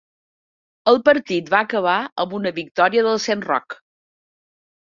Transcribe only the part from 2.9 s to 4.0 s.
del Saint Roch.